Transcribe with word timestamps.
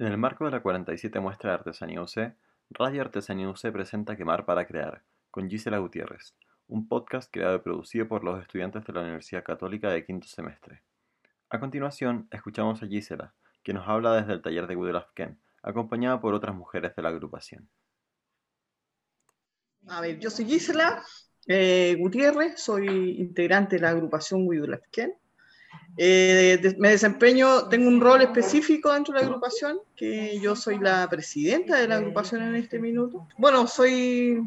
En 0.00 0.06
el 0.06 0.16
marco 0.16 0.46
de 0.46 0.50
la 0.50 0.62
47 0.62 1.20
muestra 1.20 1.50
de 1.50 1.54
Artesanía 1.56 2.00
UC, 2.00 2.32
Radio 2.70 3.02
Artesanía 3.02 3.50
UC 3.50 3.70
presenta 3.70 4.16
Quemar 4.16 4.46
para 4.46 4.66
Crear, 4.66 5.02
con 5.30 5.50
Gisela 5.50 5.76
Gutiérrez, 5.76 6.34
un 6.68 6.88
podcast 6.88 7.30
creado 7.30 7.56
y 7.56 7.58
producido 7.58 8.08
por 8.08 8.24
los 8.24 8.40
estudiantes 8.40 8.82
de 8.86 8.94
la 8.94 9.02
Universidad 9.02 9.44
Católica 9.44 9.90
de 9.90 10.02
quinto 10.06 10.26
semestre. 10.26 10.80
A 11.50 11.60
continuación, 11.60 12.28
escuchamos 12.30 12.82
a 12.82 12.86
Gisela, 12.86 13.34
que 13.62 13.74
nos 13.74 13.86
habla 13.86 14.14
desde 14.14 14.32
el 14.32 14.40
taller 14.40 14.66
de 14.66 14.96
Afken, 14.96 15.38
acompañada 15.62 16.18
por 16.18 16.32
otras 16.32 16.56
mujeres 16.56 16.96
de 16.96 17.02
la 17.02 17.10
agrupación. 17.10 17.68
A 19.86 20.00
ver, 20.00 20.18
yo 20.18 20.30
soy 20.30 20.46
Gisela 20.46 21.04
eh, 21.46 21.94
Gutiérrez, 21.98 22.58
soy 22.58 23.20
integrante 23.20 23.76
de 23.76 23.82
la 23.82 23.90
agrupación. 23.90 24.46
Eh, 25.96 26.74
me 26.78 26.90
desempeño, 26.90 27.68
tengo 27.68 27.88
un 27.88 28.00
rol 28.00 28.22
específico 28.22 28.92
dentro 28.92 29.14
de 29.14 29.20
la 29.20 29.26
agrupación, 29.26 29.78
que 29.96 30.38
yo 30.40 30.56
soy 30.56 30.78
la 30.78 31.08
presidenta 31.10 31.76
de 31.76 31.88
la 31.88 31.96
agrupación 31.96 32.42
en 32.42 32.54
este 32.54 32.78
minuto. 32.78 33.28
Bueno, 33.36 33.66
soy 33.66 34.40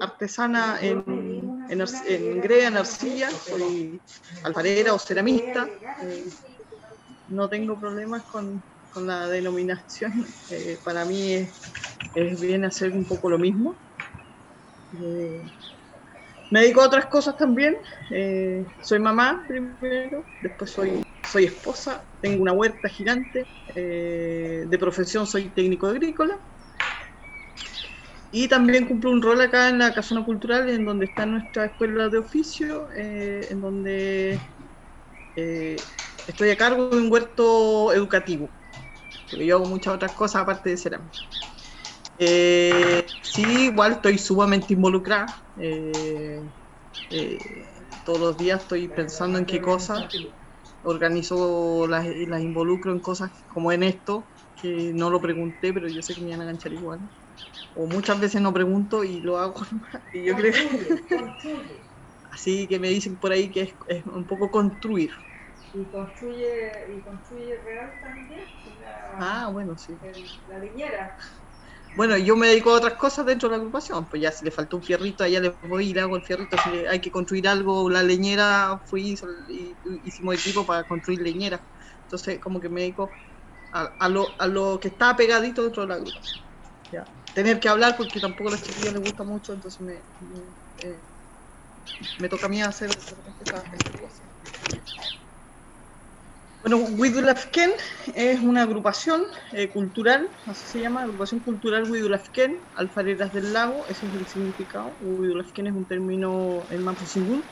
artesana 0.00 0.78
en, 0.80 1.66
en, 1.68 1.80
en 1.80 2.40
grea, 2.40 2.68
en 2.68 2.76
arcilla, 2.76 3.30
soy 3.30 4.00
alfarera 4.44 4.94
o 4.94 4.98
ceramista. 4.98 5.68
Eh, 6.02 6.26
no 7.28 7.48
tengo 7.48 7.78
problemas 7.78 8.22
con, 8.24 8.62
con 8.92 9.06
la 9.06 9.28
denominación. 9.28 10.24
Eh, 10.50 10.78
para 10.84 11.04
mí 11.04 11.32
es, 11.32 11.48
es, 12.14 12.40
bien 12.40 12.64
hacer 12.64 12.92
un 12.92 13.04
poco 13.04 13.30
lo 13.30 13.38
mismo. 13.38 13.74
Me 16.50 16.60
dedico 16.60 16.82
a 16.82 16.86
otras 16.86 17.06
cosas 17.06 17.36
también. 17.36 17.76
Eh, 18.10 18.64
soy 18.80 18.98
mamá 18.98 19.44
primero, 19.48 20.24
después 20.40 20.70
soy, 20.70 21.02
soy 21.28 21.44
esposa, 21.44 22.04
tengo 22.20 22.42
una 22.42 22.52
huerta 22.52 22.88
gigante. 22.88 23.46
Eh, 23.74 24.64
de 24.66 24.78
profesión 24.78 25.26
soy 25.26 25.50
técnico 25.50 25.86
agrícola. 25.86 26.38
Y 28.30 28.48
también 28.48 28.86
cumplo 28.86 29.10
un 29.10 29.22
rol 29.22 29.40
acá 29.40 29.68
en 29.68 29.78
la 29.78 29.94
Casona 29.94 30.24
Cultural, 30.24 30.68
en 30.68 30.84
donde 30.84 31.06
está 31.06 31.24
nuestra 31.24 31.66
escuela 31.66 32.08
de 32.08 32.18
oficio, 32.18 32.88
eh, 32.96 33.46
en 33.50 33.60
donde 33.60 34.40
estoy 36.26 36.50
a 36.50 36.56
cargo 36.56 36.90
de 36.90 36.96
un 36.96 37.10
huerto 37.10 37.92
educativo. 37.92 38.50
Porque 39.30 39.46
yo 39.46 39.56
hago 39.56 39.66
muchas 39.66 39.94
otras 39.94 40.12
cosas 40.12 40.42
aparte 40.42 40.70
de 40.70 40.76
cerámica. 40.76 41.22
Eh, 42.18 43.06
sí, 43.22 43.66
igual 43.66 43.92
estoy 43.92 44.18
sumamente 44.18 44.74
involucrada. 44.74 45.26
Eh, 45.56 46.50
eh, 47.10 47.38
todos 48.04 48.20
los 48.20 48.38
días 48.38 48.62
estoy 48.62 48.88
pensando 48.88 49.38
en 49.38 49.46
qué 49.46 49.60
cosas. 49.60 50.10
Organizo 50.82 51.86
las, 51.88 52.06
las 52.06 52.42
involucro 52.42 52.92
en 52.92 53.00
cosas 53.00 53.30
como 53.48 53.72
en 53.72 53.82
esto, 53.82 54.28
que 54.54 54.92
no 54.94 55.08
lo 55.10 55.20
pregunté, 55.20 55.72
pero 55.72 55.88
yo 55.88 56.02
sé 56.02 56.14
que 56.14 56.20
me 56.20 56.30
van 56.32 56.40
a 56.40 56.44
enganchar 56.44 56.72
igual. 56.72 57.00
O 57.74 57.86
muchas 57.86 58.20
veces 58.20 58.40
no 58.40 58.52
pregunto 58.52 59.02
y 59.02 59.20
lo 59.20 59.38
hago. 59.38 59.54
y 60.12 60.24
yo 60.24 60.36
creo 60.36 60.52
Así 62.30 62.66
que 62.68 62.78
me 62.78 62.88
dicen 62.88 63.18
por 63.18 63.32
ahí 63.32 63.50
que 63.50 63.76
es, 63.86 64.06
un 64.06 64.26
poco 64.26 64.50
construir. 64.50 65.10
Y 65.72 65.90
construye, 65.90 66.96
y 66.96 67.02
construye 67.02 67.56
real 67.62 67.92
también. 68.00 68.44
ah, 69.18 69.48
bueno, 69.52 69.76
sí. 69.78 69.96
la 70.48 70.58
viñera. 70.58 71.16
Bueno, 71.94 72.16
yo 72.18 72.36
me 72.36 72.48
dedico 72.48 72.70
a 72.70 72.74
otras 72.78 72.94
cosas 72.94 73.24
dentro 73.26 73.48
de 73.48 73.52
la 73.52 73.58
agrupación, 73.58 74.08
pues 74.08 74.20
ya 74.22 74.32
si 74.32 74.44
le 74.44 74.50
faltó 74.50 74.76
un 74.78 74.82
fierrito, 74.82 75.22
allá 75.24 75.40
le 75.40 75.50
voy 75.62 75.90
y 75.90 75.94
le 75.94 76.00
hago 76.00 76.16
el 76.16 76.22
fierrito, 76.22 76.56
si 76.58 76.70
hay 76.86 77.00
que 77.00 77.10
construir 77.10 77.46
algo, 77.46 77.88
la 77.88 78.02
leñera, 78.02 78.82
fui 78.86 79.14
y 79.48 79.78
hicimos 80.02 80.34
equipo 80.34 80.66
para 80.66 80.84
construir 80.84 81.20
leñera. 81.20 81.64
Entonces, 82.02 82.40
como 82.40 82.58
que 82.60 82.68
me 82.68 82.80
dedico 82.82 83.10
a, 83.72 84.08
lo, 84.08 84.36
a 84.40 84.46
lo 84.46 84.78
que 84.80 84.88
está 84.88 85.16
pegadito 85.16 85.62
dentro 85.64 85.82
de 85.82 85.88
la 85.88 85.94
agrupación. 85.96 86.40
Ya. 86.90 87.08
Tener 87.34 87.60
que 87.60 87.68
hablar 87.68 87.96
porque 87.96 88.20
tampoco 88.20 88.48
a 88.50 88.52
las 88.52 88.62
chiquillas 88.62 88.92
les 88.94 89.02
gusta 89.02 89.24
mucho, 89.24 89.52
entonces 89.52 89.80
me, 89.80 90.04
me, 90.20 90.56
eh, 90.78 91.04
me 92.18 92.28
toca 92.28 92.46
a 92.46 92.48
mí 92.48 92.60
hacer 92.62 92.90
estas 93.38 93.64
cosas. 93.98 94.28
Bueno, 96.66 96.78
Widulafken 96.78 97.72
es 98.14 98.40
una 98.40 98.62
agrupación 98.62 99.22
eh, 99.52 99.68
cultural, 99.68 100.30
así 100.46 100.66
se 100.66 100.80
llama, 100.80 101.02
agrupación 101.02 101.40
cultural 101.40 101.90
Widulafken, 101.90 102.58
alfareras 102.72 103.34
del 103.34 103.52
lago, 103.52 103.86
ese 103.86 104.06
es 104.06 104.14
el 104.14 104.26
significado. 104.26 104.96
Widulafken 104.98 105.66
es 105.66 105.74
un 105.74 105.84
término 105.84 106.66
en 106.70 106.82
Mapuzungún 106.82 107.44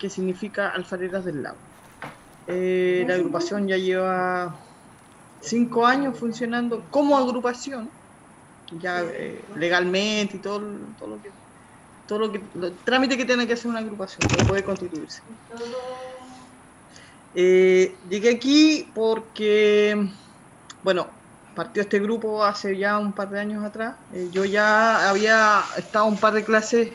que 0.00 0.10
significa 0.10 0.68
alfareras 0.70 1.26
del 1.26 1.44
lago. 1.44 1.60
Eh, 2.48 3.04
la 3.06 3.14
agrupación 3.14 3.68
ya 3.68 3.76
lleva 3.76 4.58
cinco 5.40 5.86
años 5.86 6.18
funcionando 6.18 6.90
como 6.90 7.16
agrupación, 7.16 7.88
ya 8.72 9.00
eh, 9.00 9.44
legalmente 9.54 10.38
y 10.38 10.40
todo, 10.40 10.58
todo 10.98 11.08
lo 11.08 11.22
que 11.22 11.30
todo 12.08 12.18
lo 12.18 12.32
que 12.32 12.38
el 12.38 12.78
trámite 12.84 13.16
que 13.16 13.26
tiene 13.26 13.46
que 13.46 13.52
hacer 13.52 13.70
una 13.70 13.78
agrupación 13.78 14.26
para 14.28 14.44
poder 14.44 14.64
constituirse. 14.64 15.22
Eh, 17.40 17.94
llegué 18.10 18.30
aquí 18.30 18.90
porque, 18.92 19.96
bueno, 20.82 21.06
partió 21.54 21.82
este 21.82 22.00
grupo 22.00 22.42
hace 22.42 22.76
ya 22.76 22.98
un 22.98 23.12
par 23.12 23.30
de 23.30 23.38
años 23.38 23.64
atrás. 23.64 23.94
Eh, 24.12 24.28
yo 24.32 24.44
ya 24.44 25.08
había 25.08 25.62
estado 25.76 26.06
un 26.06 26.16
par 26.16 26.32
de 26.34 26.42
clases 26.42 26.90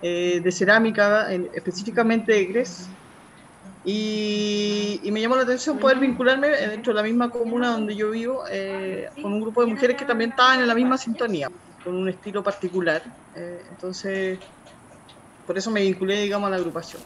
eh, 0.00 0.40
de 0.44 0.52
cerámica, 0.52 1.28
específicamente 1.52 2.32
de 2.32 2.44
GRES, 2.44 2.88
y, 3.84 5.00
me 5.10 5.20
llamó 5.20 5.34
la 5.34 5.42
atención 5.42 5.76
poder 5.78 5.98
vincularme 5.98 6.50
dentro 6.50 6.92
de 6.92 6.96
la 6.96 7.02
misma 7.02 7.28
comuna 7.28 7.72
donde 7.72 7.96
yo 7.96 8.12
vivo 8.12 8.44
con 9.20 9.32
un 9.32 9.40
grupo 9.40 9.60
de 9.62 9.72
mujeres 9.72 9.96
que 9.96 10.04
también 10.04 10.30
estaban 10.30 10.60
en 10.60 10.68
la 10.68 10.74
misma 10.76 10.96
sintonía, 10.96 11.48
con 11.82 11.96
un 11.96 12.08
estilo 12.08 12.44
particular. 12.44 13.02
entonces, 13.34 14.38
por 15.44 15.58
eso 15.58 15.72
me 15.72 15.80
vinculé, 15.80 16.22
digamos, 16.22 16.46
a 16.46 16.50
la 16.50 16.56
agrupación 16.58 17.02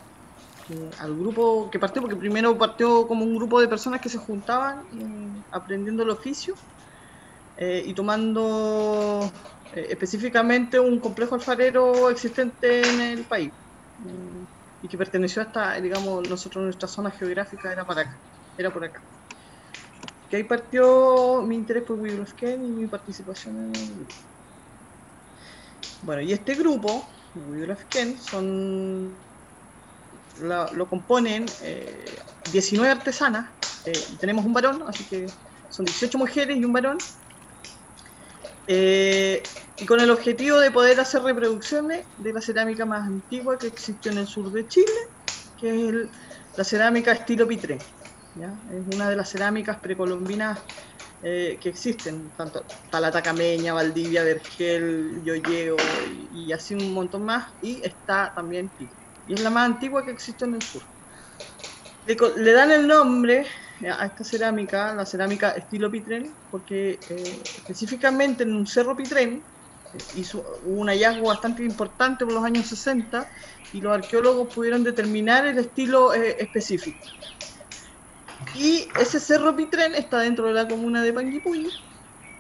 al 0.99 1.15
grupo 1.17 1.71
que 1.71 1.79
partió, 1.79 2.03
porque 2.03 2.17
primero 2.17 2.57
partió 2.59 3.07
como 3.07 3.25
un 3.25 3.37
grupo 3.37 3.61
de 3.61 3.69
personas 3.69 4.01
que 4.01 4.09
se 4.09 4.19
juntaban 4.19 4.85
eh, 4.93 5.45
aprendiendo 5.51 6.03
el 6.03 6.11
oficio 6.11 6.55
eh, 7.57 7.83
y 7.87 7.95
tomando 7.95 9.33
eh, 9.73 9.87
específicamente 9.91 10.79
un 10.81 11.01
complejo 11.01 11.35
alfarero 11.35 12.11
existente 12.11 12.89
en 12.89 13.01
el 13.01 13.27
país 13.27 13.53
y 14.81 14.89
que 14.89 14.99
perteneció 14.99 15.43
hasta, 15.43 15.81
digamos, 15.81 16.29
nosotros 16.29 16.65
nuestra 16.65 16.89
zona 16.89 17.11
geográfica 17.11 17.73
era 17.73 17.85
para 17.87 18.03
acá, 18.03 18.23
era 18.57 18.73
por 18.73 18.85
acá. 18.85 19.01
Que 20.29 20.37
ahí 20.37 20.45
partió 20.45 21.43
mi 21.43 21.57
interés 21.57 21.85
por 21.85 21.99
Ken 22.35 22.65
y 22.65 22.71
mi 22.71 22.87
participación 22.87 23.57
en 23.59 23.75
el 23.75 23.95
grupo. 23.95 24.15
Bueno, 26.03 26.23
y 26.23 26.33
este 26.33 26.55
grupo, 26.55 27.03
Ken, 27.91 28.19
son 28.19 29.28
lo, 30.41 30.89
componen 30.89 31.47
19 32.53 32.89
eh, 32.89 32.93
artesanas, 32.93 33.51
eh, 33.87 33.93
tenemos 34.19 34.45
un 34.45 34.53
varón, 34.53 34.85
así 34.87 35.05
que 35.05 35.27
son 35.71 35.85
18 35.85 36.19
mujeres 36.19 36.57
y 36.57 36.65
un 36.65 36.73
varón, 36.73 36.99
eh, 38.67 39.43
y 39.79 39.87
con 39.87 40.01
el 40.01 40.11
objetivo 40.11 40.59
de 40.59 40.71
poder 40.71 41.01
hacer 41.01 41.23
reproducciones 41.23 42.07
de 42.17 42.33
la 42.33 42.41
cerámica 42.41 42.85
más 42.85 43.07
antigua 43.07 43.59
que 43.59 43.69
existe 43.69 44.11
en 44.11 44.19
el 44.19 44.27
sur 44.27 44.51
de 44.53 44.67
Chile, 44.67 45.01
que 45.57 45.89
es 45.89 45.95
la 46.57 46.65
cerámica 46.65 47.13
estilo 47.13 47.47
Pitré. 47.47 47.77
Es 47.77 48.95
una 48.95 49.11
de 49.11 49.17
las 49.17 49.31
cerámicas 49.31 49.81
precolombinas 49.81 50.59
que 51.21 51.59
existen, 51.65 52.31
tanto 52.37 52.65
Talata 52.91 53.21
Cameña, 53.21 53.73
Valdivia, 53.73 54.23
Vergel, 54.23 55.21
Yoyeo 55.25 55.77
y, 56.09 56.45
y, 56.45 56.53
así 56.53 56.75
un 56.75 56.93
montón 56.93 57.25
más, 57.25 57.55
y 57.61 57.85
está 57.85 58.33
también 58.35 58.71
Pitré 58.71 59.08
y 59.29 59.35
es 59.35 59.41
la 59.41 59.51
más 59.51 59.67
antigua 59.67 60.05
que 60.05 60.11
existe 60.11 60.47
en 60.47 60.55
el 60.55 60.63
sur. 60.63 60.83
Le, 62.07 62.53
dan 62.53 62.71
el 62.71 62.89
nombre 62.89 63.47
a 63.83 64.07
esta 64.07 64.25
cerámica, 64.25 64.95
la 64.95 65.05
cerámica 65.05 65.51
estilo 65.51 65.91
Pitren, 65.91 66.35
porque 66.51 66.99
eh, 67.11 67.43
específicamente 67.59 68.45
en 68.45 68.55
un 68.55 68.67
cerro 68.67 68.97
Pitren 68.97 69.45
hizo 70.17 70.43
un 70.65 70.89
hallazgo 70.89 71.27
bastante 71.27 71.63
importante 71.65 72.25
por 72.25 72.33
los 72.33 72.45
años 72.45 72.67
60 72.67 73.29
y 73.75 73.81
los 73.83 73.93
arqueólogos 73.93 74.55
pudieron 74.55 74.83
determinar 74.83 75.47
el 75.47 75.59
estilo 75.59 76.15
eh, 76.15 76.37
específico. 76.39 76.99
Y 78.57 78.89
ese 78.99 79.21
cerro 79.21 79.55
Pitren 79.55 79.95
está 79.95 80.21
dentro 80.21 80.47
de 80.47 80.55
la 80.55 80.67
comuna 80.67 81.03
de 81.03 81.13
Panguipulli. 81.13 81.71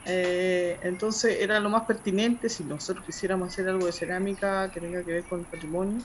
Eh, 0.06 0.78
entonces 0.82 1.36
era 1.38 1.60
lo 1.60 1.68
más 1.68 1.82
pertinente 1.84 2.48
si 2.48 2.64
nosotros 2.64 3.04
quisiéramos 3.04 3.48
hacer 3.52 3.68
algo 3.68 3.84
de 3.84 3.92
cerámica 3.92 4.70
que 4.72 4.80
tenga 4.80 5.04
que 5.04 5.12
ver 5.12 5.26
con 5.26 5.40
el 5.40 5.46
patrimonio 5.46 6.02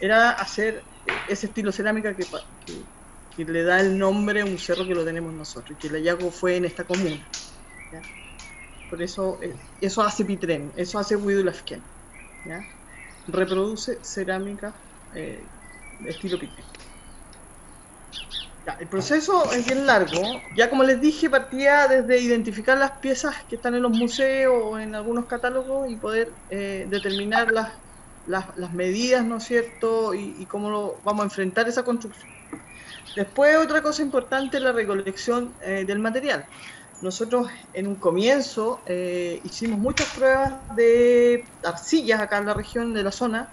era 0.00 0.30
hacer 0.30 0.82
ese 1.28 1.46
estilo 1.46 1.72
cerámica 1.72 2.14
que, 2.14 2.26
que, 3.36 3.44
le 3.44 3.62
da 3.62 3.80
el 3.80 3.98
nombre 3.98 4.40
a 4.40 4.44
un 4.44 4.58
cerro 4.58 4.86
que 4.86 4.94
lo 4.94 5.04
tenemos 5.04 5.32
nosotros, 5.32 5.78
que 5.78 5.88
el 5.88 5.94
hallazgo 5.94 6.30
fue 6.30 6.56
en 6.56 6.64
esta 6.64 6.84
comuna. 6.84 7.26
Por 8.88 9.00
eso, 9.02 9.38
eh, 9.40 9.54
eso 9.80 10.02
hace 10.02 10.24
Pitren, 10.24 10.72
eso 10.76 10.98
hace 10.98 11.16
Widulafken. 11.16 11.82
Reproduce 13.28 13.98
cerámica 14.02 14.74
eh, 15.14 15.42
estilo 16.04 16.38
Pitren. 16.38 16.64
El 18.78 18.88
proceso 18.88 19.50
es 19.52 19.64
bien 19.66 19.86
largo. 19.86 20.20
Ya 20.54 20.68
como 20.68 20.84
les 20.84 21.00
dije, 21.00 21.30
partía 21.30 21.88
desde 21.88 22.20
identificar 22.20 22.78
las 22.78 22.92
piezas 22.98 23.34
que 23.48 23.56
están 23.56 23.74
en 23.74 23.82
los 23.82 23.92
museos 23.92 24.54
o 24.54 24.78
en 24.78 24.94
algunos 24.94 25.26
catálogos 25.26 25.90
y 25.90 25.96
poder 25.96 26.32
eh, 26.50 26.86
determinar 26.88 27.50
las, 27.52 27.72
las, 28.30 28.72
medidas, 28.72 29.24
¿no 29.24 29.38
es 29.38 29.44
cierto? 29.44 30.14
Y, 30.14 30.46
cómo 30.46 30.70
lo, 30.70 30.96
vamos 31.04 31.22
a 31.22 31.24
enfrentar 31.24 31.68
esa 31.68 31.82
construcción. 31.82 32.30
Después, 33.16 33.56
otra 33.56 33.82
cosa 33.82 34.02
importante 34.02 34.58
es 34.58 34.62
la 34.62 34.72
recolección 34.72 35.52
eh, 35.62 35.84
del 35.86 35.98
material. 35.98 36.46
Nosotros 37.02 37.48
en 37.72 37.86
un 37.86 37.94
comienzo 37.96 38.80
eh, 38.86 39.40
hicimos 39.42 39.78
muchas 39.78 40.06
pruebas 40.08 40.52
de 40.76 41.44
arcillas 41.64 42.20
acá 42.20 42.38
en 42.38 42.46
la 42.46 42.54
región 42.54 42.92
de 42.94 43.02
la 43.02 43.10
zona. 43.10 43.48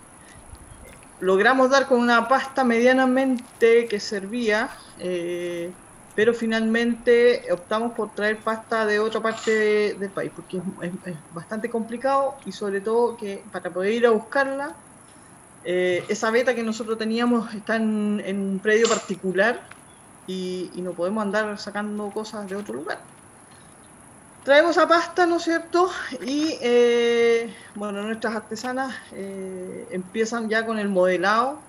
Logramos 1.22 1.70
dar 1.70 1.88
con 1.88 2.00
una 2.00 2.28
pasta 2.28 2.64
medianamente 2.64 3.88
que 3.88 4.00
servía, 4.00 4.70
eh, 5.00 5.72
pero 6.18 6.34
finalmente 6.34 7.46
optamos 7.52 7.94
por 7.94 8.16
traer 8.16 8.44
pasta 8.44 8.88
de 8.88 8.98
otra 8.98 9.22
parte 9.22 9.94
del 9.94 10.10
país, 10.10 10.32
porque 10.36 10.58
es, 10.58 11.16
bastante 11.32 11.70
complicado 11.70 12.38
y 12.44 12.52
sobre 12.52 12.82
todo 12.82 13.16
que 13.16 13.44
para 13.52 13.70
poder 13.70 13.94
ir 13.94 14.08
a 14.08 14.10
buscarla, 14.10 14.76
eh, 15.64 16.04
esa 16.10 16.32
beta 16.32 16.56
que 16.56 16.64
nosotros 16.64 16.98
teníamos 16.98 17.54
está 17.54 17.76
en, 17.76 18.24
un 18.26 18.60
predio 18.64 18.90
particular 18.90 19.62
y 20.26 20.72
no 20.78 20.94
podemos 20.94 21.22
andar 21.22 21.56
sacando 21.60 22.10
cosas 22.10 22.50
de 22.50 22.56
otro 22.56 22.74
lugar. 22.74 22.98
Traemos 24.44 24.76
a 24.80 24.88
pasta, 24.88 25.28
¿no 25.28 25.36
es 25.36 25.44
cierto? 25.44 25.92
Y 26.26 26.58
eh, 26.64 27.56
bueno, 27.76 28.02
nuestras 28.02 28.36
artesanas 28.36 28.92
eh, 29.12 29.88
empiezan 29.92 30.50
ya 30.50 30.66
con 30.66 30.80
el 30.80 30.90
modelado, 30.90 31.60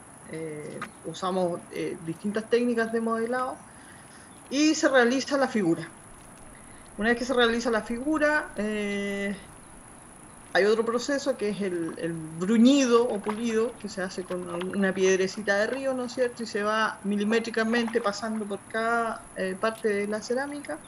usamos 1.04 1.60
distintas 2.06 2.48
técnicas 2.48 2.90
de 2.94 3.02
modelado 3.02 3.67
y 4.50 4.74
se 4.74 4.88
realiza 4.88 5.36
la 5.36 5.48
figura. 5.48 5.88
Una 6.96 7.10
vez 7.10 7.18
que 7.18 7.24
se 7.24 7.34
realiza 7.34 7.70
la 7.70 7.82
figura, 7.82 8.48
hay 8.56 9.36
otro 10.64 10.84
proceso 10.84 11.36
que 11.36 11.50
es 11.50 11.60
el, 11.60 12.12
bruñido 12.38 13.08
o 13.08 13.20
pulido, 13.20 13.72
que 13.80 13.88
se 13.88 14.02
hace 14.02 14.24
con 14.24 14.48
una 14.76 14.92
piedrecita 14.92 15.56
de 15.58 15.66
río, 15.68 15.94
¿no 15.94 16.06
es 16.06 16.14
cierto? 16.14 16.42
Y 16.42 16.46
se 16.46 16.62
va 16.62 16.98
milimétricamente 17.04 18.00
pasando 18.00 18.44
por 18.46 18.58
cada 18.68 19.22
parte 19.60 19.88
de 19.88 20.08
la 20.08 20.20
cerámica 20.20 20.78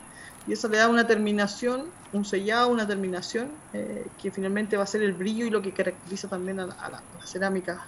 y 0.46 0.52
eso 0.52 0.68
le 0.68 0.78
da 0.78 0.88
una 0.88 1.06
terminación, 1.06 1.86
un 2.12 2.24
sellado, 2.24 2.68
una 2.68 2.86
terminación 2.86 3.50
eh, 3.72 4.06
que 4.20 4.30
finalmente 4.30 4.76
va 4.76 4.84
a 4.84 4.86
ser 4.86 5.02
el 5.02 5.12
brillo 5.12 5.44
y 5.44 5.50
lo 5.50 5.60
que 5.60 5.72
caracteriza 5.72 6.28
también 6.28 6.60
a 6.60 6.66
la, 6.66 7.02
cerámica 7.24 7.84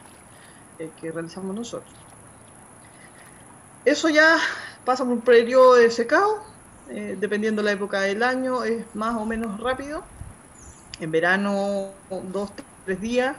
eh, 0.78 0.90
que 1.00 1.10
realizamos 1.10 1.54
nosotros. 1.54 1.92
Eso 3.84 4.08
ya 4.10 4.38
pasa 4.84 5.04
por 5.04 5.12
un 5.12 5.20
periodo 5.20 5.74
de 5.74 5.90
secado, 5.90 6.42
eh, 6.90 7.16
dependiendo 7.18 7.62
de 7.62 7.66
la 7.66 7.72
época 7.72 8.00
del 8.00 8.22
año, 8.22 8.64
es 8.64 8.84
más 8.94 9.16
o 9.16 9.24
menos 9.24 9.60
rápido. 9.60 10.02
En 11.00 11.10
verano, 11.10 11.88
dos, 12.32 12.50
tres 12.84 13.00
días, 13.00 13.36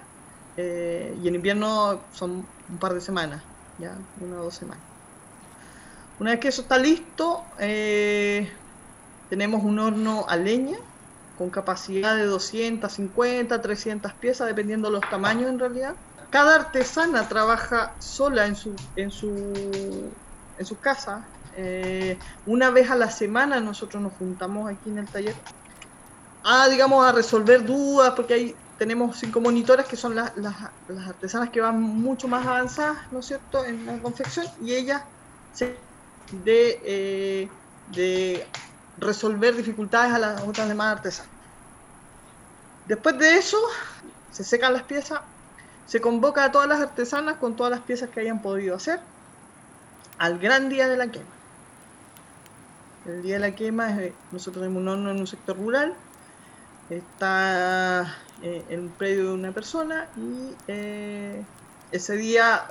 y 0.57 1.27
en 1.27 1.35
invierno 1.35 2.01
son 2.13 2.45
un 2.69 2.77
par 2.77 2.93
de 2.93 3.01
semanas, 3.01 3.41
ya, 3.79 3.95
una 4.19 4.41
o 4.41 4.43
dos 4.45 4.55
semanas. 4.55 4.83
Una 6.19 6.31
vez 6.31 6.39
que 6.39 6.49
eso 6.49 6.63
está 6.63 6.77
listo, 6.77 7.43
tenemos 9.29 9.63
un 9.63 9.79
horno 9.79 10.25
a 10.27 10.35
leña 10.35 10.77
con 11.37 11.49
capacidad 11.49 12.15
de 12.15 12.25
250, 12.25 13.61
300 13.61 14.13
piezas, 14.13 14.47
dependiendo 14.47 14.89
de 14.89 14.93
los 14.93 15.09
tamaños 15.09 15.49
en 15.49 15.59
realidad. 15.59 15.95
Cada 16.29 16.55
artesana 16.55 17.27
trabaja 17.27 17.93
sola 17.99 18.45
en 18.45 18.55
su, 18.55 18.75
en 18.95 19.11
su, 19.11 20.11
en 20.57 20.65
su 20.65 20.79
casa. 20.79 21.25
Eh, 21.55 22.17
una 22.45 22.71
vez 22.71 22.89
a 22.89 22.95
la 22.95 23.11
semana 23.11 23.59
nosotros 23.59 24.01
nos 24.01 24.13
juntamos 24.13 24.71
aquí 24.71 24.89
en 24.89 24.97
el 24.99 25.07
taller 25.07 25.35
a, 26.43 26.67
digamos, 26.67 27.05
a 27.05 27.11
resolver 27.11 27.65
dudas, 27.65 28.13
porque 28.15 28.33
ahí 28.33 28.55
tenemos 28.77 29.17
cinco 29.17 29.39
monitores 29.39 29.85
que 29.85 29.95
son 29.95 30.15
las, 30.15 30.35
las, 30.35 30.55
artesanas 31.07 31.49
que 31.49 31.61
van 31.61 31.79
mucho 31.79 32.27
más 32.27 32.45
avanzadas, 32.45 32.97
¿no 33.11 33.19
es 33.19 33.27
cierto?, 33.27 33.63
en 33.63 33.85
la 33.85 33.97
confección, 33.99 34.45
y 34.61 34.73
ellas 34.73 35.03
se 35.53 35.77
de, 36.43 36.81
eh, 36.83 37.49
de 37.91 38.45
resolver 38.97 39.55
dificultades 39.55 40.13
a 40.13 40.19
las 40.19 40.41
otras 40.41 40.67
demás 40.67 40.97
artesanas. 40.97 41.31
Después 42.87 43.17
de 43.17 43.37
eso, 43.37 43.57
se 44.31 44.43
secan 44.43 44.73
las 44.73 44.83
piezas, 44.83 45.21
se 45.85 46.01
convoca 46.01 46.43
a 46.43 46.51
todas 46.51 46.67
las 46.67 46.81
artesanas 46.81 47.37
con 47.37 47.55
todas 47.55 47.71
las 47.71 47.81
piezas 47.81 48.09
que 48.09 48.19
hayan 48.19 48.41
podido 48.41 48.75
hacer 48.75 48.99
al 50.17 50.39
gran 50.39 50.69
día 50.69 50.87
de 50.87 50.97
la 50.97 51.07
quema. 51.07 51.25
El 53.05 53.21
día 53.21 53.35
de 53.35 53.39
la 53.39 53.55
quema, 53.55 53.91
es, 53.91 53.99
eh, 53.99 54.13
nosotros 54.31 54.61
tenemos 54.61 54.81
un 54.81 54.87
horno 54.87 55.11
en 55.11 55.19
un 55.19 55.27
sector 55.27 55.57
rural, 55.57 55.93
está 56.89 58.17
eh, 58.41 58.63
en 58.69 58.81
un 58.81 58.89
predio 58.89 59.29
de 59.29 59.33
una 59.33 59.51
persona 59.51 60.07
y 60.17 60.53
eh, 60.67 61.43
ese 61.91 62.15
día 62.15 62.65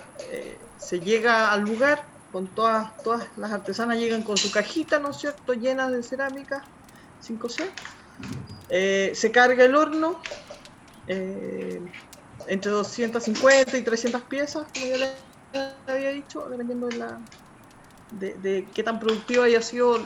se 0.79 1.00
llega 1.00 1.52
al 1.52 1.62
lugar 1.62 2.05
con 2.32 2.46
todas, 2.49 2.96
todas 3.02 3.26
las 3.37 3.52
artesanas 3.52 3.99
llegan 3.99 4.23
con 4.23 4.37
su 4.37 4.50
cajita, 4.50 4.99
¿no 4.99 5.11
es 5.11 5.19
cierto?, 5.19 5.52
llena 5.52 5.90
de 5.90 6.02
cerámica 6.02 6.62
5C. 7.26 7.69
Eh, 8.70 9.12
se 9.14 9.31
carga 9.31 9.64
el 9.64 9.75
horno, 9.75 10.20
entre 11.06 12.70
250 12.70 13.76
y 13.76 13.82
300 13.82 14.23
piezas, 14.23 14.67
como 14.73 14.87
ya 14.87 14.96
le 14.96 15.93
había 15.93 16.11
dicho, 16.11 16.49
dependiendo 16.49 16.88
de, 16.88 16.96
la, 16.96 17.20
de, 18.19 18.69
qué 18.75 18.82
tan 18.82 19.00
productivo 19.00 19.43
haya 19.43 19.62
sido 19.62 19.99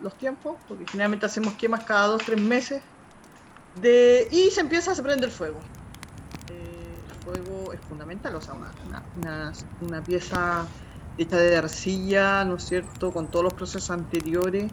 los, 0.00 0.14
tiempos, 0.16 0.56
porque 0.68 0.86
generalmente 0.86 1.26
hacemos 1.26 1.54
quemas 1.54 1.84
cada 1.84 2.16
2-3 2.16 2.40
meses. 2.40 2.82
De, 3.80 4.28
y 4.30 4.50
se 4.50 4.60
empieza, 4.60 4.94
se 4.94 5.02
prende 5.02 5.26
el 5.26 5.32
fuego. 5.32 5.60
Eh, 6.50 6.96
el 7.08 7.24
fuego 7.24 7.72
es 7.72 7.80
fundamental, 7.88 8.34
o 8.34 8.40
sea, 8.40 8.54
una, 8.54 9.52
una 9.80 10.02
pieza 10.02 10.66
hecha 11.18 11.36
de 11.36 11.56
arcilla, 11.56 12.44
¿no 12.44 12.56
es 12.56 12.64
cierto?, 12.64 13.12
con 13.12 13.28
todos 13.28 13.44
los 13.44 13.54
procesos 13.54 13.90
anteriores, 13.90 14.70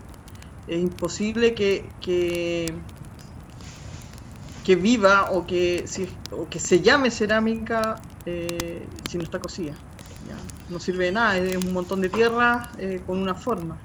es 0.67 0.79
imposible 0.79 1.53
que, 1.53 1.89
que, 2.01 2.73
viva 4.75 5.31
o 5.31 5.47
que, 5.47 5.85
que 6.49 6.59
se 6.59 6.81
llame 6.81 7.09
cerámica 7.09 8.01
eh, 8.25 8.85
si 9.09 9.17
no 9.17 9.23
está 9.23 9.39
cocida. 9.39 9.73
No 10.69 10.79
sirve 10.79 11.05
de 11.05 11.11
nada, 11.13 11.37
es 11.37 11.63
un 11.63 11.73
montón 11.73 12.01
de 12.01 12.09
tierra 12.09 12.69
eh, 12.77 13.01
con 13.05 13.19
una 13.19 13.35
forma. 13.35 13.77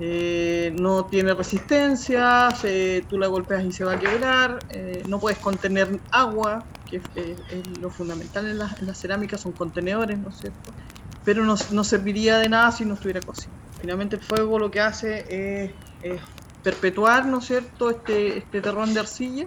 Eh, 0.00 0.72
no 0.78 1.06
tiene 1.06 1.34
resistencia, 1.34 2.48
tú 3.08 3.18
la 3.18 3.26
golpeas 3.26 3.64
y 3.64 3.72
se 3.72 3.84
va 3.84 3.94
a 3.94 3.98
quebrar, 3.98 4.60
no 5.08 5.18
puedes 5.18 5.40
contener 5.40 5.98
agua, 6.12 6.64
que 6.88 7.00
es, 7.16 7.78
lo 7.80 7.90
fundamental 7.90 8.46
en 8.46 8.58
las 8.58 8.80
la 8.80 8.94
cerámicas, 8.94 9.40
son 9.40 9.50
contenedores, 9.50 10.16
¿no 10.16 10.28
es 10.28 10.36
cierto? 10.36 10.72
pero 11.28 11.44
no, 11.44 11.84
serviría 11.84 12.38
de 12.38 12.48
nada 12.48 12.72
si 12.72 12.86
no 12.86 12.94
estuviera 12.94 13.20
cocido. 13.20 13.52
Finalmente 13.82 14.16
el 14.16 14.22
fuego 14.22 14.58
lo 14.58 14.70
que 14.70 14.80
hace 14.80 15.66
es, 16.02 16.20
perpetuar, 16.62 17.26
¿no 17.26 17.40
es 17.40 17.44
cierto?, 17.44 17.90
este, 17.90 18.38
este 18.38 18.62
terrón 18.62 18.94
de 18.94 19.00
arcilla, 19.00 19.46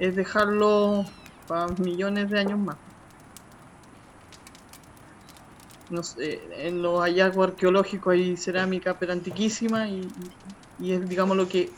es 0.00 0.16
dejarlo 0.16 1.04
para 1.46 1.68
millones 1.74 2.28
de 2.28 2.40
años 2.40 2.58
más. 2.58 2.76
En 5.92 6.82
los 6.82 7.00
hallazgos 7.00 7.48
arqueológicos 7.48 8.12
hay 8.12 8.36
cerámica 8.36 8.98
pero 8.98 9.12
antiquísima 9.12 9.88
y, 9.88 10.08
es 10.82 11.08
digamos 11.08 11.36
lo 11.36 11.48
que 11.48 11.70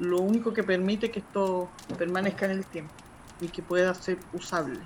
lo 0.00 0.20
único 0.20 0.52
que 0.52 0.62
permite 0.62 1.10
que 1.10 1.20
esto 1.20 1.68
permanezca 1.96 2.46
en 2.46 2.52
el 2.52 2.64
tiempo 2.64 2.92
y 3.40 3.48
que 3.48 3.62
pueda 3.62 3.94
ser 3.94 4.18
usable 4.32 4.80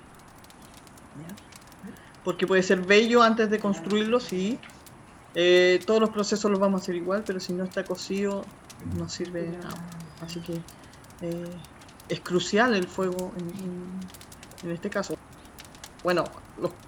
porque 2.23 2.47
puede 2.47 2.63
ser 2.63 2.81
bello 2.81 3.21
antes 3.21 3.49
de 3.49 3.59
construirlo, 3.59 4.19
sí. 4.19 4.57
Eh, 5.35 5.81
todos 5.85 5.99
los 5.99 6.09
procesos 6.09 6.49
los 6.49 6.59
vamos 6.59 6.81
a 6.81 6.83
hacer 6.83 6.95
igual, 6.95 7.23
pero 7.25 7.39
si 7.39 7.53
no 7.53 7.63
está 7.63 7.83
cocido 7.83 8.45
no 8.97 9.09
sirve 9.09 9.43
de 9.43 9.57
nada. 9.57 9.75
Así 10.21 10.39
que 10.41 10.53
eh, 11.21 11.49
es 12.09 12.19
crucial 12.19 12.75
el 12.75 12.87
fuego 12.87 13.31
en, 14.63 14.71
este 14.71 14.89
caso. 14.89 15.15
Bueno, 16.03 16.25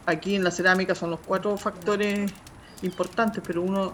aquí 0.05 0.35
en 0.35 0.43
la 0.43 0.51
cerámica 0.51 0.93
son 0.95 1.11
los 1.11 1.19
cuatro 1.19 1.57
factores 1.57 2.31
importantes, 2.81 3.41
pero 3.45 3.61
uno, 3.61 3.93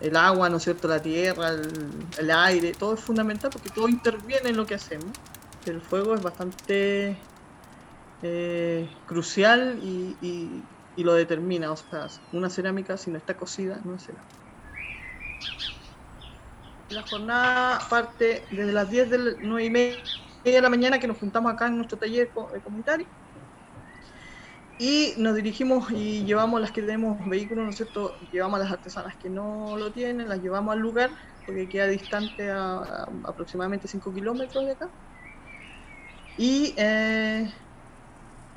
el 0.00 0.16
agua, 0.16 0.48
¿no 0.48 0.58
es 0.58 0.64
cierto?, 0.64 0.88
la 0.88 1.02
tierra, 1.02 1.50
el, 2.18 2.30
aire, 2.30 2.72
todo 2.72 2.94
es 2.94 3.00
fundamental 3.00 3.50
porque 3.50 3.70
todo 3.70 3.88
interviene 3.88 4.50
en 4.50 4.56
lo 4.56 4.66
que 4.66 4.74
hacemos. 4.74 5.10
El 5.66 5.80
fuego 5.80 6.14
es 6.14 6.22
bastante 6.22 7.16
eh, 8.22 8.88
crucial 9.06 9.78
y 9.82 10.62
y 10.96 11.04
lo 11.04 11.14
determina. 11.14 11.72
O 11.72 11.76
sea, 11.76 12.06
una 12.32 12.50
cerámica 12.50 12.96
si 12.96 13.10
no 13.10 13.18
está 13.18 13.36
cocida 13.36 13.80
no 13.84 13.94
es 13.94 14.02
cerámica. 14.04 14.34
La 16.90 17.02
jornada 17.06 17.78
parte 17.88 18.44
desde 18.50 18.72
las 18.72 18.90
10 18.90 19.10
de 19.10 19.36
9 19.40 19.64
y 19.64 19.70
media 19.70 20.02
de 20.44 20.60
la 20.60 20.68
mañana 20.68 20.98
que 20.98 21.06
nos 21.06 21.18
juntamos 21.18 21.52
acá 21.52 21.68
en 21.68 21.76
nuestro 21.76 21.98
taller 21.98 22.30
eh, 22.54 22.60
comunitario. 22.62 23.06
Y 24.80 25.14
nos 25.18 25.36
dirigimos 25.36 25.90
y 25.92 26.24
llevamos 26.24 26.60
las 26.60 26.72
que 26.72 26.80
tenemos 26.82 27.18
vehículos, 27.28 27.64
¿no 27.64 27.70
es 27.70 27.76
cierto? 27.76 28.18
Llevamos 28.30 28.60
a 28.60 28.64
las 28.64 28.72
artesanas 28.72 29.16
que 29.18 29.28
no 29.30 29.76
lo 29.76 29.92
tienen, 29.92 30.28
las 30.28 30.40
llevamos 30.40 30.72
al 30.72 30.80
lugar, 30.80 31.14
porque 31.44 31.68
queda 31.68 31.86
distante 31.86 32.50
a, 32.50 33.04
aproximadamente 33.24 33.88
5 33.88 34.12
kilómetros 34.12 34.64
de 34.66 34.72
acá. 34.72 34.90
Y 36.36 36.74
eh, 36.78 37.52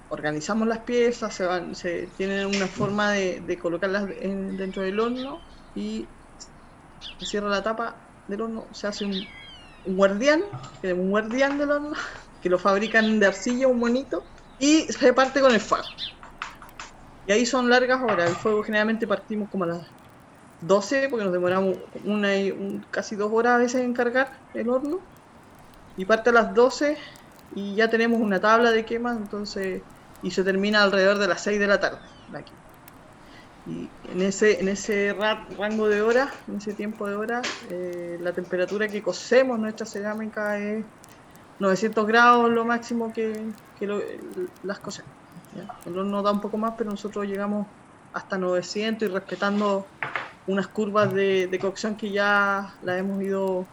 organizamos 0.07 0.67
las 0.67 0.79
piezas, 0.79 1.33
se, 1.35 1.45
van, 1.45 1.75
se 1.75 2.07
tienen 2.07 2.45
una 2.47 2.67
forma 2.69 3.11
de, 3.11 3.57
colocarlas 3.59 4.07
en- 4.17 4.55
dentro 4.57 4.83
del 4.83 4.99
horno 4.99 5.43
y 5.73 6.15
se 7.19 7.25
cierra 7.25 7.49
la 7.49 7.63
tapa 7.63 8.13
del 8.27 8.41
horno, 8.41 8.69
se 8.73 8.87
hace 8.87 9.05
un, 9.05 9.33
un 9.83 9.95
guardián, 9.95 10.43
un 10.83 11.09
guardián 11.09 11.57
del 11.57 11.71
horno, 11.71 11.93
que 12.41 12.49
lo 12.49 12.59
fabrican 12.59 13.19
de 13.19 13.27
arcilla, 13.27 13.67
un 13.67 13.79
monito, 13.79 14.32
y 14.57 14.83
se 14.91 15.13
parte 15.13 15.41
con 15.41 15.53
el 15.53 15.59
fuego. 15.61 15.85
Y 17.25 17.31
ahí 17.31 17.45
son 17.45 17.69
largas 17.69 18.01
horas, 18.01 18.29
el 18.29 18.35
fuego 18.35 18.63
generalmente 18.63 19.07
partimos 19.07 19.49
como 19.49 19.63
a 19.65 19.67
las 19.67 19.87
12, 20.59 21.09
porque 21.09 21.25
nos 21.25 21.33
demoramos 21.33 21.77
una 21.93 22.37
y 22.37 22.51
un- 22.51 22.81
casi 22.91 23.15
dos 23.15 23.31
horas 23.33 23.53
a 23.55 23.57
veces 23.59 23.81
en 23.83 23.93
cargar 23.93 24.31
el 24.53 24.69
horno, 24.69 25.07
y 25.95 26.05
parte 26.05 26.29
a 26.31 26.33
las 26.33 26.53
12 26.53 26.97
y 27.49 27.75
ya 27.77 27.89
tenemos 27.89 28.19
una 28.21 28.39
tabla 28.41 28.71
de 28.71 28.85
quemas, 28.85 29.17
entonces, 29.17 29.85
y 30.21 30.31
se 30.31 30.43
termina 30.43 30.83
alrededor 30.83 31.19
de 31.19 31.27
las 31.27 31.43
6 31.43 31.59
de 31.59 31.67
la 31.67 31.79
tarde, 31.79 32.01
de 32.27 32.39
aquí. 32.39 32.59
Y 33.65 33.95
en 34.03 34.21
ese, 34.21 34.59
en 34.59 34.67
ese 34.67 35.13
ra- 35.13 35.45
rango 35.57 35.87
de 35.87 36.01
horas, 36.01 36.31
en 36.47 36.57
ese 36.57 36.73
tiempo 36.73 37.07
de 37.07 37.15
horas, 37.15 37.47
eh, 37.69 38.17
la 38.19 38.33
temperatura 38.33 38.89
que 38.89 39.01
cocemos 39.01 39.57
nuestra 39.59 39.85
cerámica 39.85 40.59
es 40.59 40.85
900 41.63 42.05
grados 42.05 42.51
lo 42.51 42.65
máximo 42.65 43.13
que, 43.13 43.41
las. 44.63 44.79
¿ya? 45.55 45.79
El 45.85 45.97
horno 45.97 46.21
da 46.21 46.31
un 46.31 46.41
poco 46.41 46.57
más, 46.57 46.73
pero 46.77 46.91
nosotros 46.91 47.25
llegamos 47.25 47.65
hasta 48.11 48.37
900 48.37 49.07
y 49.07 49.11
respetando 49.11 49.87
unas 50.45 50.67
curvas 50.67 51.13
de, 51.13 51.47
de 51.47 51.59
cocción 51.59 51.95
que 51.95 52.11
ya 52.11 52.73
las 52.83 52.99
hemos 52.99 53.23
ido 53.23 53.65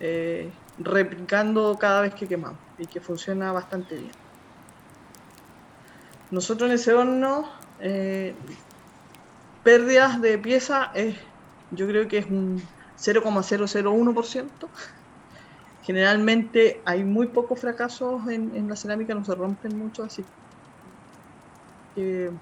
eh, 0.00 0.50
replicando 0.78 1.78
cada 1.78 2.02
vez 2.02 2.14
que 2.14 2.26
quemamos 2.26 2.58
y 2.76 2.86
que 2.86 3.00
funciona 3.00 3.52
bastante 3.52 3.94
bien. 3.94 4.12
Nosotros 6.30 6.68
en 6.68 6.74
ese 6.74 6.92
horno, 6.92 7.48
eh, 7.80 8.34
pérdidas 9.62 10.20
de 10.20 10.36
pieza, 10.36 10.90
es, 10.92 11.16
yo 11.70 11.86
creo 11.86 12.06
que 12.06 12.18
es 12.18 12.26
un 12.26 12.62
0,001%. 12.98 14.68
Generalmente 15.84 16.82
hay 16.86 17.04
muy 17.04 17.28
pocos 17.28 17.60
fracasos 17.60 18.28
en, 18.28 18.54
en 18.56 18.68
la 18.68 18.76
cerámica, 18.76 19.14
no 19.14 19.24
se 19.24 19.34
rompen 19.36 19.76
mucho, 19.76 20.02
así 20.04 20.28
que 21.94 22.32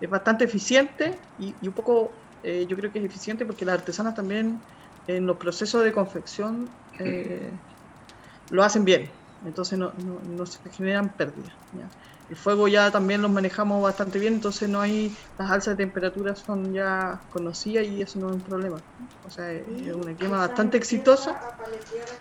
es 0.00 0.10
bastante 0.10 0.44
eficiente 0.44 1.28
y, 1.36 1.58
y 1.64 1.68
un 1.68 1.74
poco, 1.74 2.26
eh, 2.42 2.66
yo 2.68 2.76
creo 2.76 2.92
que 2.92 2.98
es 2.98 3.04
eficiente 3.04 3.46
porque 3.46 3.64
las 3.64 3.78
artesanas 3.78 4.14
también 4.14 4.64
en 5.06 5.26
los 5.26 5.36
procesos 5.38 5.84
de 5.84 5.92
confección 5.92 6.78
eh, 6.98 7.62
lo 8.48 8.64
hacen 8.64 8.84
bien, 8.84 9.12
entonces 9.42 9.78
no, 9.78 9.94
no- 9.94 10.22
no 10.22 10.46
se 10.46 10.70
generan 10.70 11.16
pérdidas. 11.16 11.54
¿ya? 11.72 11.92
El 12.34 12.40
fuego 12.40 12.66
ya 12.66 12.90
también 12.90 13.22
los 13.22 13.30
manejamos 13.30 13.80
bastante 13.80 14.18
bien, 14.18 14.34
entonces 14.34 14.68
no 14.68 14.80
hay, 14.80 15.16
las 15.38 15.52
alzas 15.52 15.76
de 15.76 15.84
temperatura 15.84 16.34
son 16.34 16.72
ya 16.72 17.20
conocidas 17.32 17.86
y 17.86 18.02
eso 18.02 18.18
no 18.18 18.30
es 18.30 18.34
un 18.34 18.40
problema. 18.40 18.76
O 19.24 19.30
sea, 19.30 19.52
es 19.52 19.94
una 19.94 20.16
quema 20.16 20.38
bastante 20.38 20.76
exitosa. 20.76 21.40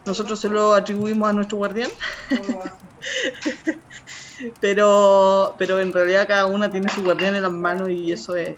Nosotros 0.06 0.40
se 0.40 0.50
lo 0.50 0.76
atribuimos 0.76 1.28
a 1.28 1.34
nuestro 1.34 1.58
guardián, 1.58 1.90
pero, 4.62 5.56
pero 5.58 5.80
en 5.80 5.92
realidad 5.92 6.28
cada 6.28 6.46
una 6.46 6.70
tiene 6.70 6.90
su 6.90 7.04
guardián 7.04 7.34
en 7.34 7.42
las 7.42 7.52
manos 7.52 7.90
y 7.90 8.12
eso 8.12 8.36
es, 8.36 8.50
es, 8.50 8.58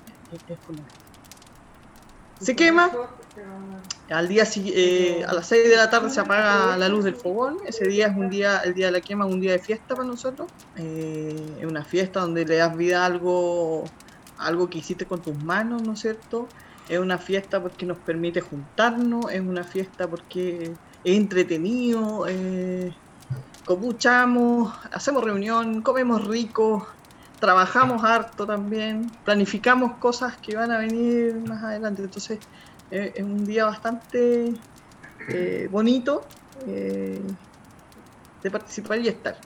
es 0.50 0.59
fundamental. 0.59 1.00
Se 2.41 2.53
quema, 2.53 2.91
al 4.09 4.27
día 4.27 4.43
eh, 4.55 5.25
a 5.27 5.33
las 5.33 5.47
6 5.47 5.69
de 5.69 5.75
la 5.75 5.89
tarde 5.89 6.09
se 6.09 6.19
apaga 6.19 6.77
la 6.77 6.88
luz 6.89 7.03
del 7.03 7.15
fogón. 7.15 7.57
Ese 7.65 7.85
día 7.88 8.07
es 8.07 8.15
un 8.15 8.29
día, 8.29 8.59
el 8.59 8.74
día 8.74 8.88
de 8.88 8.91
la 8.91 9.01
quema, 9.01 9.25
un 9.25 9.41
día 9.41 9.53
de 9.53 9.59
fiesta 9.59 9.95
para 9.95 10.07
nosotros. 10.07 10.47
Eh, 10.77 11.57
es 11.59 11.65
una 11.65 11.83
fiesta 11.83 12.19
donde 12.19 12.45
le 12.45 12.57
das 12.57 12.75
vida 12.77 13.01
a 13.01 13.05
algo, 13.07 13.83
algo 14.38 14.69
que 14.69 14.79
hiciste 14.79 15.05
con 15.05 15.21
tus 15.21 15.41
manos, 15.43 15.81
¿no 15.81 15.93
es 15.93 16.00
cierto? 16.01 16.47
Es 16.88 17.00
una 17.00 17.17
fiesta 17.17 17.59
porque 17.62 17.85
nos 17.88 17.97
permite 17.97 18.41
juntarnos, 18.41 19.31
es 19.31 19.41
una 19.41 19.63
fiesta 19.63 20.07
porque 20.07 20.74
es 21.03 21.17
entretenido, 21.17 22.27
eh, 22.27 22.93
hacemos 24.91 25.24
reunión, 25.24 25.81
comemos 25.81 26.27
rico, 26.27 26.88
trabajamos 27.39 28.03
harto 28.03 28.45
también, 28.45 29.12
planificamos 29.24 29.97
cosas 29.97 30.38
que 30.38 30.55
van 30.55 30.71
a 30.71 30.77
venir 30.77 31.35
más 31.47 31.63
adelante. 31.63 32.03
Entonces, 32.03 32.39
es 32.92 33.24
un 33.24 33.46
día 33.46 33.65
bastante 33.65 34.54
eh, 35.27 35.68
bonito 35.72 36.24
eh, 36.68 37.20
de 38.44 38.51
participar 38.51 39.00
y 39.00 39.08
estar. 39.08 39.38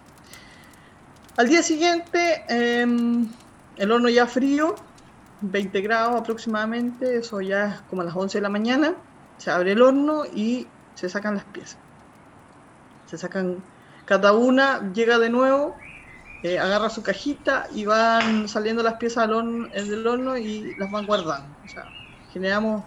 Al 1.38 1.48
día 1.48 1.64
siguiente, 1.64 2.44
em, 2.50 3.30
el 3.78 3.92
horno 3.92 4.10
ya 4.10 4.28
frío, 4.28 4.76
20 5.42 5.82
grados 5.82 6.20
aproximadamente, 6.20 7.18
eso 7.18 7.40
ya 7.40 7.68
es 7.68 7.82
como 7.90 8.02
a 8.02 8.06
las 8.06 8.16
11 8.16 8.40
de 8.40 8.42
la 8.42 8.50
mañana, 8.50 8.96
se 9.38 9.52
abre 9.52 9.72
el 9.72 9.82
horno 9.82 10.26
y 10.26 10.68
se 10.96 11.08
sacan 11.08 11.36
las 11.36 11.46
piezas. 11.46 11.78
Se 13.06 13.18
sacan, 13.18 13.64
cada 14.06 14.34
una 14.34 14.92
llega 14.92 15.18
de 15.18 15.30
nuevo, 15.30 15.78
eh, 16.44 16.60
agarra 16.60 16.90
su 16.90 17.04
cajita 17.04 17.68
y 17.74 17.86
van 17.86 18.50
saliendo 18.50 18.84
las 18.84 18.96
piezas 18.96 19.24
al 19.24 19.34
horno, 19.34 19.68
del 19.70 20.06
horno 20.06 20.38
y 20.38 20.76
las 20.76 20.92
van 20.92 21.06
guardando. 21.06 21.48
O 21.64 21.68
sea, 21.70 21.86
generamos 22.34 22.84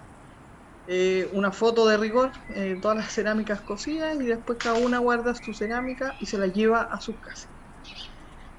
eh, 0.88 1.30
una 1.32 1.52
foto 1.52 1.86
de 1.86 1.96
rigor, 1.96 2.32
eh, 2.50 2.76
todas 2.82 2.96
las 2.96 3.12
cerámicas 3.12 3.60
cocidas 3.60 4.16
y 4.20 4.24
después 4.24 4.58
cada 4.58 4.78
una 4.78 4.98
guarda 4.98 5.34
su 5.34 5.54
cerámica 5.54 6.16
y 6.20 6.26
se 6.26 6.38
la 6.38 6.48
lleva 6.48 6.82
a 6.82 7.00
sus 7.00 7.16
casas. 7.16 7.48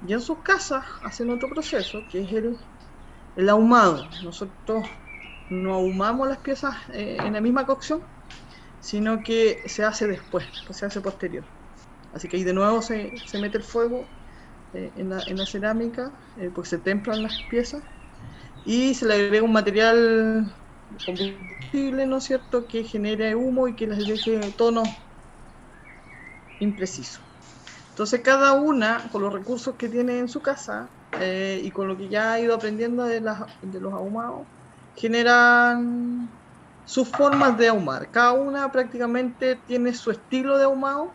Y 0.06 0.12
en 0.12 0.20
sus 0.20 0.38
casas 0.38 0.84
hacen 1.02 1.30
otro 1.30 1.48
proceso 1.48 2.00
que 2.10 2.22
es 2.22 2.32
el, 2.32 2.56
el 3.36 3.48
ahumado. 3.48 4.08
Nosotros 4.22 4.86
no 5.50 5.74
ahumamos 5.74 6.28
las 6.28 6.38
piezas 6.38 6.74
eh, 6.92 7.18
en 7.20 7.34
la 7.34 7.40
misma 7.40 7.66
cocción, 7.66 8.00
sino 8.80 9.22
que 9.22 9.62
se 9.66 9.84
hace 9.84 10.06
después, 10.06 10.46
pues 10.66 10.78
se 10.78 10.86
hace 10.86 11.00
posterior. 11.00 11.44
Así 12.14 12.28
que 12.28 12.38
ahí 12.38 12.44
de 12.44 12.54
nuevo 12.54 12.80
se, 12.80 13.12
se 13.26 13.38
mete 13.38 13.58
el 13.58 13.64
fuego 13.64 14.06
en, 14.72 15.10
la, 15.10 15.22
en 15.26 15.36
la 15.36 15.46
cerámica, 15.46 16.10
pues 16.54 16.68
se 16.68 16.78
templan 16.78 17.22
las 17.22 17.42
piezas 17.50 17.82
y 18.64 18.94
se 18.94 19.06
le 19.06 19.14
agrega 19.14 19.44
un 19.44 19.52
material 19.52 20.52
combustible, 21.02 22.06
¿no 22.06 22.18
es 22.18 22.24
cierto?, 22.24 22.66
que 22.66 22.84
genere 22.84 23.34
humo 23.34 23.68
y 23.68 23.74
que 23.74 23.86
les 23.86 24.06
deje 24.06 24.52
tonos 24.52 24.88
imprecisos. 26.58 27.22
Entonces 27.90 28.22
cada 28.22 28.54
una, 28.54 29.08
con 29.12 29.22
los 29.22 29.32
recursos 29.32 29.76
que 29.76 29.88
tiene 29.88 30.18
en 30.18 30.28
su 30.28 30.40
casa 30.40 30.88
eh, 31.20 31.60
y 31.62 31.70
con 31.70 31.86
lo 31.86 31.96
que 31.96 32.08
ya 32.08 32.32
ha 32.32 32.40
ido 32.40 32.54
aprendiendo 32.54 33.04
de, 33.04 33.20
los 33.20 33.92
ahumados, 33.92 34.48
generan 34.96 36.28
sus 36.84 37.08
formas 37.08 37.56
de 37.56 37.68
ahumar. 37.68 38.10
Cada 38.10 38.32
una 38.32 38.70
prácticamente 38.72 39.56
tiene 39.66 39.94
su 39.94 40.10
estilo 40.10 40.58
de 40.58 40.64
ahumado. 40.64 41.12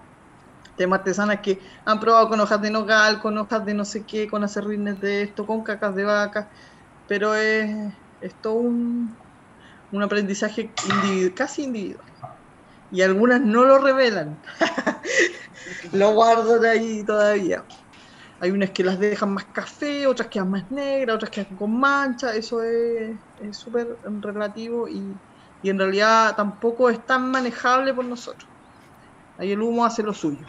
Tenemos 0.77 0.99
artesanas 0.99 1.41
que 1.41 1.59
han 1.83 1.99
probado 1.99 2.29
con 2.29 2.39
hojas 2.39 2.61
de 2.61 2.71
nogal, 2.71 3.21
con 3.21 3.37
hojas 3.37 3.65
de 3.65 3.73
no 3.73 3.83
sé 3.83 4.05
qué, 4.05 4.27
con 4.27 4.43
acerrines 4.45 5.01
de 5.01 5.23
esto, 5.23 5.45
con 5.45 5.63
cacas 5.63 5.93
de 5.95 6.05
vaca, 6.05 6.49
pero 7.07 7.35
es, 7.35 7.93
es 8.21 8.33
todo 8.35 8.53
un, 8.53 9.17
un 9.91 10.03
aprendizaje 10.03 10.73
individu- 10.75 11.33
casi 11.35 11.63
individual. 11.63 12.07
Y 12.89 13.01
algunas 13.01 13.41
no 13.41 13.65
lo 13.65 13.79
revelan. 13.79 14.41
lo 15.93 16.13
guardan 16.13 16.65
ahí 16.65 17.05
todavía. 17.05 17.65
Hay 18.39 18.51
unas 18.51 18.71
que 18.71 18.83
las 18.83 18.99
dejan 18.99 19.33
más 19.33 19.45
café, 19.47 20.07
otras 20.07 20.29
quedan 20.29 20.51
más 20.51 20.71
negras, 20.71 21.15
otras 21.17 21.31
quedan 21.31 21.55
con 21.55 21.79
mancha. 21.79 22.35
Eso 22.35 22.63
es 22.63 23.21
es 23.37 23.59
súper 23.59 23.87
relativo 24.21 24.87
y, 24.89 25.21
y 25.61 25.69
en 25.69 25.79
realidad 25.79 26.35
tampoco 26.35 26.89
es 26.89 27.05
tan 27.05 27.31
manejable 27.31 27.93
por 27.93 28.05
nosotros. 28.05 28.49
Ahí 29.37 29.51
el 29.53 29.61
humo 29.61 29.85
hace 29.85 30.03
lo 30.03 30.13
suyo. 30.13 30.47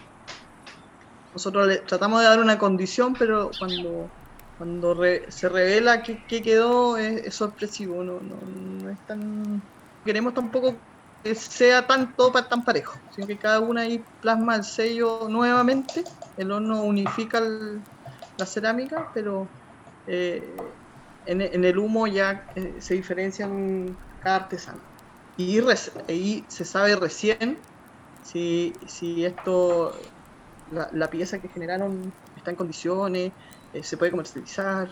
Nosotros 1.32 1.66
le 1.66 1.78
tratamos 1.78 2.20
de 2.20 2.26
dar 2.26 2.40
una 2.40 2.58
condición, 2.58 3.16
pero 3.18 3.56
cuando, 3.56 4.12
cuando 4.60 4.94
re- 4.94 5.30
se 5.30 5.48
revela 5.48 6.02
que, 6.02 6.24
que 6.26 6.42
quedó 6.42 6.96
es, 6.98 7.24
es 7.26 7.34
sorpresivo. 7.36 8.04
No, 8.04 8.20
no, 8.20 8.42
no 8.46 8.90
es 8.90 9.00
tan. 9.06 9.68
Queremos 10.04 10.34
tampoco 10.34 10.84
que 11.22 11.34
sea 11.34 11.86
tan 11.86 12.14
todo 12.16 12.32
tan 12.48 12.64
parejo, 12.64 13.00
sino 13.10 13.26
que 13.26 13.38
cada 13.38 13.60
una 13.60 13.82
ahí 13.82 14.06
plasma 14.20 14.56
el 14.56 14.64
sello 14.64 15.28
nuevamente. 15.30 16.04
El 16.36 16.52
horno 16.52 16.84
unifica 16.84 17.40
la 18.36 18.46
cerámica, 18.46 19.10
pero 19.14 19.54
eh, 20.06 20.56
en, 21.24 21.40
el 21.64 21.78
humo 21.78 22.06
ya 22.06 22.46
eh, 22.54 22.80
se 22.80 22.94
diferencian 22.94 23.98
cada 24.18 24.36
artesano. 24.36 24.82
Y, 25.36 25.60
y 26.08 26.46
se 26.50 26.64
sabe 26.64 26.96
recién 26.96 27.64
si, 28.20 28.80
si 28.88 29.24
esto, 29.24 29.94
la 30.92 31.10
pieza 31.10 31.40
que 31.40 31.48
generaron 31.48 32.14
está 32.34 32.50
en 32.50 32.56
condiciones, 32.56 33.34
eh, 33.74 33.82
se 33.82 33.96
puede 33.96 34.10
comercializar. 34.10 34.88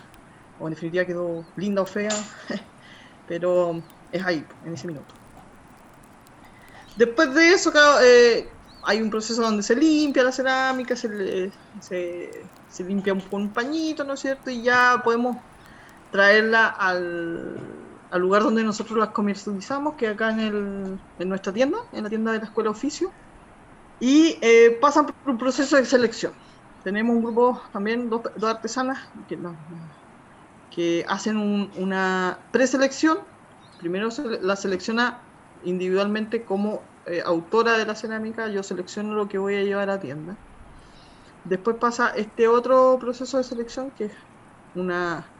o 0.59 0.67
en 0.67 0.73
definitiva 0.73 1.05
quedó 1.05 1.45
linda 1.55 1.81
o 1.81 1.85
fea, 1.85 2.09
pero 3.27 3.81
es 4.11 4.25
ahí, 4.25 4.45
en 4.65 4.73
ese 4.73 4.87
minuto. 4.87 5.13
Después 6.95 7.33
de 7.33 7.53
eso, 7.53 7.71
eh, 8.03 8.49
hay 8.83 9.01
un 9.01 9.09
proceso 9.09 9.41
donde 9.41 9.63
se 9.63 9.75
limpia 9.75 10.23
la 10.23 10.31
cerámica, 10.31 10.95
se, 10.95 11.51
se, 11.79 12.43
se 12.69 12.83
limpia 12.83 13.13
un 13.13 13.49
pañito, 13.49 14.03
¿no 14.03 14.13
es 14.13 14.19
cierto? 14.19 14.49
Y 14.49 14.63
ya 14.63 15.01
podemos 15.03 15.37
traerla 16.11 16.67
al, 16.67 17.57
al 18.11 18.21
lugar 18.21 18.43
donde 18.43 18.63
nosotros 18.63 18.97
las 18.97 19.09
comercializamos, 19.09 19.95
que 19.95 20.07
acá 20.07 20.31
en, 20.31 20.39
el, 20.39 20.99
en 21.19 21.29
nuestra 21.29 21.53
tienda, 21.53 21.77
en 21.93 22.03
la 22.03 22.09
tienda 22.09 22.31
de 22.31 22.39
la 22.39 22.45
Escuela 22.45 22.69
Oficio. 22.69 23.11
Y 23.99 24.37
eh, 24.41 24.77
pasan 24.81 25.05
por 25.05 25.15
un 25.25 25.37
proceso 25.37 25.75
de 25.75 25.85
selección. 25.85 26.33
Tenemos 26.83 27.15
un 27.15 27.23
grupo 27.23 27.61
también, 27.73 28.09
dos, 28.09 28.21
dos 28.35 28.49
artesanas, 28.49 28.99
que, 30.69 31.05
hacen 31.07 31.37
un- 31.37 31.71
una 31.77 32.47
preselección. 32.51 33.19
Primero 33.77 34.09
la 34.41 34.55
selecciona 34.55 35.23
individualmente 35.63 36.45
como 36.45 36.93
eh, 37.05 37.21
autora 37.25 37.77
de 37.77 37.85
la 37.85 37.95
cerámica, 37.95 38.49
yo 38.49 38.61
selecciono 38.63 39.15
lo 39.15 39.27
que 39.27 39.37
voy 39.39 39.55
a 39.55 39.63
llevar 39.63 39.89
a 39.89 39.99
tienda. 39.99 40.37
Después 41.43 41.77
pasa 41.79 42.09
este 42.15 42.47
otro 42.47 42.97
proceso 42.99 43.37
de 43.37 43.43
selección, 43.43 43.91
que 43.91 44.05
es 44.05 44.13
una, 44.73 45.33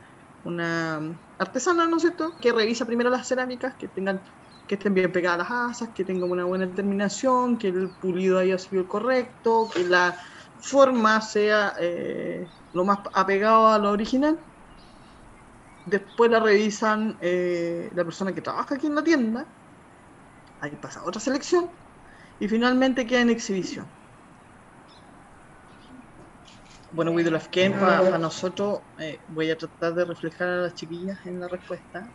una 0.43 1.19
artesana, 1.37 1.87
¿no 1.87 1.97
es 1.97 2.03
cierto?, 2.03 2.37
que 2.41 2.51
revisa 2.53 2.85
primero 2.85 3.09
las 3.09 3.27
cerámicas, 3.27 3.75
que 3.77 3.89
tengan 3.89 4.23
que 4.67 4.75
estén 4.75 4.93
bien 4.93 5.11
pegadas 5.11 5.39
las 5.49 5.51
asas, 5.81 5.89
que 5.95 6.05
tengan 6.05 6.29
una 6.29 6.45
buena 6.45 6.71
terminación, 6.73 7.57
que 7.57 7.69
el 7.69 7.89
pulido 7.99 8.37
haya 8.37 8.57
sido 8.59 8.81
el 8.83 8.87
correcto, 8.87 9.67
que 9.73 9.83
la 9.83 10.15
forma 10.61 11.21
sea 11.21 11.73
eh, 11.79 12.45
lo 12.73 12.85
más 12.85 12.99
apegado 13.13 13.67
a 13.67 13.79
lo 13.79 13.91
original. 13.91 14.39
Después 15.85 16.29
la 16.29 16.39
revisan 16.39 17.17
eh, 17.21 17.89
la 17.93 18.03
persona 18.03 18.33
que 18.33 18.41
trabaja 18.41 18.75
aquí 18.75 18.87
en 18.87 18.95
la 18.95 19.03
tienda. 19.03 19.45
Ahí 20.61 20.71
pasa 20.81 21.03
otra 21.03 21.19
selección. 21.19 21.69
Y 22.39 22.47
finalmente 22.47 23.05
queda 23.05 23.21
en 23.21 23.29
exhibición. 23.29 23.87
Bueno, 26.91 27.11
With 27.11 27.27
Love 27.27 27.49
Ken, 27.49 27.73
para 27.73 28.17
nosotros, 28.17 28.81
eh, 28.97 29.19
voy 29.27 29.51
a 29.51 29.57
tratar 29.57 29.93
de 29.93 30.05
reflejar 30.05 30.47
a 30.47 30.57
las 30.57 30.73
chiquillas 30.73 31.19
en 31.25 31.39
la 31.39 31.47
respuesta. 31.47 32.11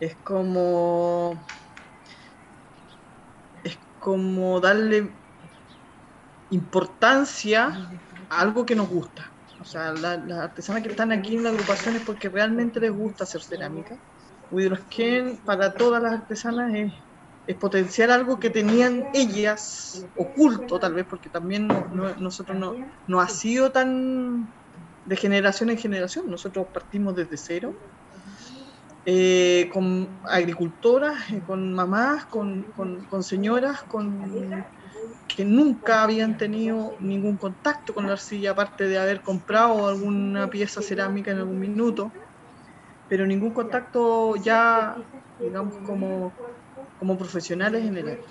Es 0.00 0.16
como. 0.24 1.38
Es 3.62 3.78
como 4.00 4.60
darle 4.60 5.21
importancia 6.52 7.90
a 8.28 8.40
algo 8.40 8.64
que 8.64 8.76
nos 8.76 8.88
gusta. 8.88 9.32
O 9.58 9.64
sea, 9.64 9.92
la- 9.92 10.16
las 10.18 10.38
artesanas 10.38 10.82
que 10.82 10.90
están 10.90 11.10
aquí 11.12 11.36
en 11.36 11.44
la 11.44 11.50
agrupación 11.50 11.96
es 11.96 12.02
porque 12.02 12.28
realmente 12.28 12.78
les 12.80 12.90
gusta 12.92 13.24
hacer 13.24 13.42
cerámica. 13.42 13.96
Widrosken 14.50 15.42
para 15.44 15.72
todas 15.72 16.02
las 16.02 16.12
artesanas 16.12 16.74
es, 16.74 16.92
es 17.46 17.56
potenciar 17.56 18.10
algo 18.10 18.38
que 18.38 18.50
tenían 18.50 19.04
ellas 19.14 20.04
oculto, 20.14 20.78
tal 20.78 20.94
vez, 20.94 21.06
porque 21.08 21.30
también 21.30 21.68
no- 21.68 21.88
no- 21.88 22.14
nosotros 22.16 22.58
no, 22.58 22.74
no 23.06 23.20
ha 23.20 23.28
sido 23.28 23.72
tan 23.72 24.52
de 25.04 25.16
generación 25.16 25.70
en 25.70 25.78
generación. 25.78 26.26
Nosotros 26.28 26.66
partimos 26.72 27.14
desde 27.14 27.36
cero, 27.38 27.74
eh, 29.04 29.68
con 29.72 30.20
agricultoras, 30.24 31.30
eh, 31.30 31.42
con 31.42 31.72
mamás, 31.72 32.26
con- 32.26 32.64
con 33.08 33.22
señoras, 33.22 33.82
con 33.84 34.20
que 35.34 35.44
nunca 35.44 36.02
habían 36.02 36.36
tenido 36.36 36.96
ningún 37.00 37.36
contacto 37.36 37.94
con 37.94 38.06
la 38.06 38.12
arcilla, 38.12 38.52
aparte 38.52 38.86
de 38.88 38.98
haber 38.98 39.22
comprado 39.22 39.86
alguna 39.86 40.48
pieza 40.50 40.82
cerámica 40.82 41.30
en 41.30 41.38
algún 41.38 41.58
minuto, 41.58 42.12
pero 43.08 43.26
ningún 43.26 43.52
contacto 43.52 44.36
ya, 44.36 44.96
digamos, 45.38 45.76
como, 45.86 46.34
como 46.98 47.18
profesionales 47.18 47.84
en 47.84 47.96
el 47.96 48.08
área. 48.08 48.26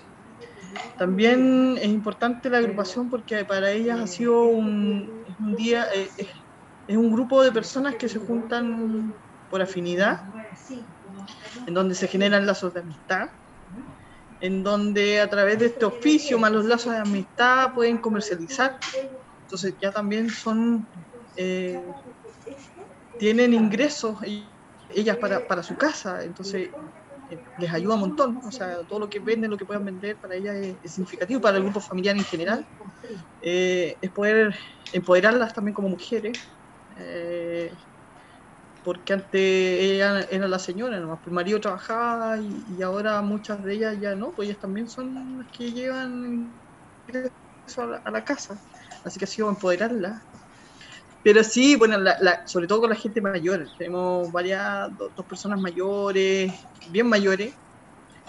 También 0.97 1.77
es 1.77 1.87
importante 1.87 2.49
la 2.49 2.59
agrupación 2.59 3.09
porque 3.09 3.43
para 3.45 3.71
ellas 3.71 3.99
ha 3.99 4.07
sido 4.07 4.43
un, 4.43 5.25
día, 5.57 5.87
eh, 5.93 6.09
es 6.87 6.97
un 6.97 7.11
grupo 7.11 7.43
de 7.43 7.51
personas 7.51 7.95
que 7.95 8.07
se 8.09 8.19
juntan 8.19 9.13
por 9.49 9.61
afinidad, 9.61 10.21
en 11.67 11.73
donde 11.73 11.95
se 11.95 12.07
generan 12.07 12.45
lazos 12.45 12.73
de 12.73 12.79
amistad, 12.79 13.27
en 14.41 14.63
donde 14.63 15.21
a 15.21 15.29
través 15.29 15.59
de 15.59 15.67
este 15.67 15.85
oficio 15.85 16.39
más 16.39 16.51
los 16.51 16.65
lazos 16.65 16.93
de 16.93 16.99
amistad 16.99 17.73
pueden 17.75 17.99
comercializar. 17.99 18.77
Entonces 19.43 19.77
ya 19.81 19.91
también 19.91 20.29
son, 20.29 20.87
eh, 21.37 21.81
tienen 23.17 23.53
ingresos 23.53 24.17
y- 24.25 24.57
ellas 24.93 25.17
para, 25.17 25.47
para 25.47 25.63
su 25.63 25.77
casa, 25.77 26.21
entonces 26.25 26.67
eh, 27.29 27.39
les 27.57 27.71
ayuda 27.73 27.95
un 27.95 28.01
montón. 28.01 28.37
O 28.45 28.51
sea, 28.51 28.83
todo 28.85 28.99
lo 28.99 29.09
que 29.09 29.19
venden, 29.19 29.49
lo 29.49 29.55
que 29.57 29.65
puedan 29.65 29.85
vender 29.85 30.19
para 30.19 30.35
ellas 30.35 30.55
es, 30.57 30.93
significativo, 30.93 31.39
para 31.39 31.57
el 31.57 31.63
grupo 31.63 31.79
familiar 31.79 32.17
en 32.17 32.25
general. 32.25 32.67
Eh, 33.41 33.97
es 34.01 34.11
poder 34.11 34.53
empoderarlas 34.93 35.53
también 35.53 35.73
como 35.75 35.89
mujeres. 35.89 36.37
Porque 38.83 39.13
antes 39.13 39.41
ella 39.41 40.21
era 40.31 40.47
la 40.47 40.59
señora, 40.59 40.99
nomás, 40.99 41.19
pues, 41.23 41.27
el 41.31 41.35
marido 41.35 41.59
trabajaba 41.61 42.37
y, 42.39 42.81
ahora 42.81 43.21
muchas 43.21 43.63
de 43.63 43.73
ellas 43.75 43.97
ya 43.99 44.15
no, 44.15 44.33
pues 44.35 44.49
ellas 44.49 44.59
también 44.59 44.87
son 44.89 45.37
las 45.37 45.47
que 45.51 45.71
llevan 45.71 46.61
ingreso 47.07 47.31
a 48.05 48.11
la, 48.11 48.23
casa. 48.23 48.59
Así 49.03 49.19
que 49.19 49.25
ha 49.25 49.27
sido 49.27 49.49
empoderarla. 49.49 50.25
Pero 51.23 51.43
sí, 51.43 51.75
bueno, 51.75 51.97
la- 51.99 52.17
la- 52.21 52.41
sobre 52.47 52.67
todo 52.67 52.81
con 52.81 52.89
la 52.89 52.95
gente 52.95 53.21
mayor. 53.21 53.71
Tenemos 53.77 54.31
varias, 54.31 54.95
do- 54.97 55.11
dos 55.15 55.25
personas 55.27 55.59
mayores, 55.59 56.51
bien 56.91 57.07
mayores, 57.07 57.55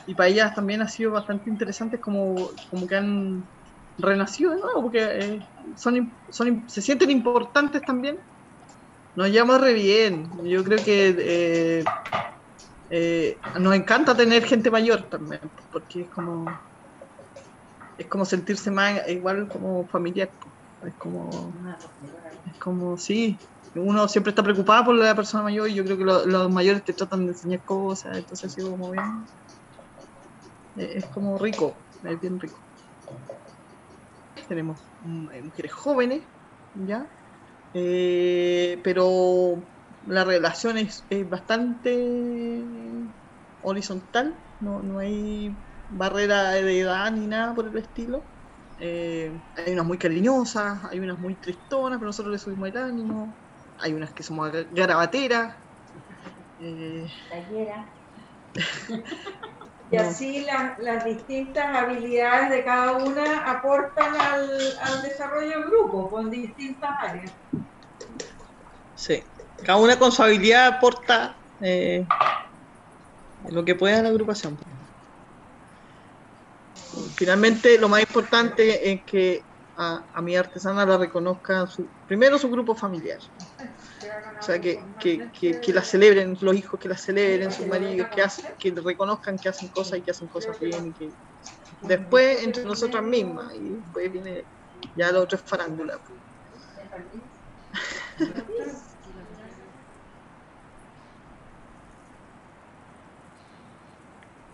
y 0.06 0.14
para 0.14 0.28
ellas 0.30 0.54
también 0.54 0.82
ha 0.82 0.88
sido 0.88 1.12
bastante 1.12 1.50
interesante 1.50 2.00
como, 2.00 2.50
como 2.70 2.86
que 2.86 2.96
han 2.96 3.50
renacido 3.98 4.52
de 4.52 4.58
nuevo, 4.58 4.82
porque 4.82 5.00
eh, 5.04 5.40
son, 5.76 6.18
son, 6.30 6.68
se 6.68 6.82
sienten 6.82 7.10
importantes 7.10 7.82
también. 7.82 8.18
Nos 9.14 9.28
llevamos 9.30 9.60
re 9.60 9.74
bien. 9.74 10.30
Yo 10.44 10.64
creo 10.64 10.78
que 10.82 11.14
eh, 11.18 11.84
eh, 12.90 13.38
nos 13.60 13.74
encanta 13.74 14.16
tener 14.16 14.44
gente 14.44 14.70
mayor 14.70 15.08
también, 15.08 15.40
porque 15.70 16.02
es 16.02 16.10
como 16.10 16.46
es 17.98 18.08
como 18.08 18.24
sentirse 18.24 18.70
más 18.70 19.06
igual 19.08 19.48
como 19.48 19.86
familiar. 19.88 20.32
Es 20.82 20.94
como 20.96 21.54
es 22.44 22.58
como, 22.58 22.96
sí, 22.96 23.38
uno 23.74 24.08
siempre 24.08 24.30
está 24.30 24.42
preocupado 24.42 24.86
por 24.86 24.94
la 24.96 25.14
persona 25.14 25.44
mayor 25.44 25.68
y 25.68 25.74
yo 25.74 25.84
creo 25.84 25.96
que 25.96 26.04
lo- 26.04 26.26
los 26.26 26.50
mayores 26.50 26.84
te 26.84 26.92
tratan 26.92 27.20
de 27.26 27.32
enseñar 27.32 27.62
cosas, 27.62 28.18
entonces 28.18 28.50
ha 28.50 28.54
sido 28.54 28.70
como 28.70 28.90
bien. 28.90 29.04
eh, 30.76 30.92
Es 30.96 31.06
como 31.06 31.38
rico, 31.38 31.76
es 32.02 32.20
bien 32.20 32.40
rico. 32.40 32.60
Tenemos 34.48 34.80
mm, 35.00 35.30
eh, 35.32 35.42
mujeres 35.42 35.72
jóvenes, 35.72 36.28
¿ya? 36.74 37.08
Eh, 37.74 38.80
pero 38.84 39.72
la 40.02 40.24
relación 40.24 40.76
es, 40.78 41.06
es 41.10 41.28
bastante 41.28 41.90
horizontal, 43.60 44.44
no, 44.58 44.82
no 44.82 44.98
hay 44.98 45.64
barrera 45.88 46.52
de 46.52 46.80
edad 46.80 47.10
ni 47.12 47.26
nada 47.26 47.54
por 47.54 47.68
el 47.68 47.76
estilo. 47.78 48.30
Eh, 48.76 49.42
hay 49.54 49.72
unas 49.72 49.86
muy 49.86 49.98
cariñosas, 49.98 50.84
hay 50.90 51.00
unas 51.00 51.18
muy 51.18 51.36
tristonas, 51.36 51.98
pero 51.98 52.08
nosotros 52.08 52.32
le 52.32 52.38
subimos 52.38 52.68
el 52.70 52.76
ánimo. 52.76 53.40
Hay 53.78 53.94
unas 53.94 54.12
que 54.14 54.22
somos 54.22 54.50
gar- 54.52 54.68
garabateras. 54.72 55.56
Eh. 56.58 57.08
Y 59.90 59.96
así 59.96 60.44
la- 60.44 60.76
las 60.78 61.04
distintas 61.04 61.66
habilidades 61.76 62.50
de 62.50 62.64
cada 62.64 62.96
una 62.96 63.50
aportan 63.50 64.14
al, 64.16 64.50
al 64.80 65.02
desarrollo 65.02 65.50
del 65.50 65.64
grupo, 65.66 66.10
con 66.10 66.30
distintas 66.30 66.90
áreas. 67.00 67.32
Sí, 69.02 69.20
cada 69.64 69.78
una 69.78 69.98
con 69.98 70.12
su 70.12 70.22
habilidad 70.22 70.76
aporta 70.76 71.34
eh, 71.60 72.06
lo 73.50 73.64
que 73.64 73.74
pueda 73.74 73.98
a 73.98 74.02
la 74.02 74.10
agrupación. 74.10 74.56
Finalmente, 77.16 77.78
lo 77.78 77.88
más 77.88 78.00
importante 78.00 78.92
es 78.92 79.02
que 79.02 79.42
a, 79.76 80.22
mi 80.22 80.36
artesana 80.36 80.86
la 80.86 80.98
reconozca 80.98 81.66
su, 81.66 81.84
primero 82.06 82.38
su 82.38 82.48
grupo 82.48 82.76
familiar. 82.76 83.18
O 84.38 84.42
sea, 84.42 84.60
que, 84.60 84.80
que, 85.00 85.28
que, 85.32 85.60
que 85.60 85.72
la 85.72 85.82
celebren 85.82 86.38
los 86.40 86.54
hijos, 86.54 86.78
que 86.78 86.88
la 86.88 86.96
celebren 86.96 87.50
sus 87.50 87.66
maridos, 87.66 88.08
que, 88.14 88.22
hacen, 88.22 88.46
que 88.56 88.70
reconozcan 88.70 89.36
que 89.36 89.48
hacen 89.48 89.68
cosas 89.68 89.98
y 89.98 90.02
que 90.02 90.12
hacen 90.12 90.28
cosas 90.28 90.60
bien. 90.60 90.88
Y 90.88 90.92
que 90.92 91.10
después 91.82 92.44
entre 92.44 92.64
nosotras 92.64 93.02
mismas, 93.02 93.52
y 93.54 93.70
después 93.70 94.12
viene 94.12 94.44
ya 94.94 95.10
lo 95.10 95.22
otro 95.22 95.38
es 95.38 95.44
farándula. 95.44 95.98